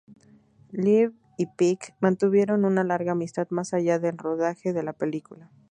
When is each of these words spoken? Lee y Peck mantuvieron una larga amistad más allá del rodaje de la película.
Lee 0.71 1.11
y 1.37 1.45
Peck 1.45 1.93
mantuvieron 1.99 2.65
una 2.65 2.83
larga 2.83 3.11
amistad 3.11 3.45
más 3.51 3.71
allá 3.75 3.99
del 3.99 4.17
rodaje 4.17 4.73
de 4.73 4.81
la 4.81 4.93
película. 4.93 5.51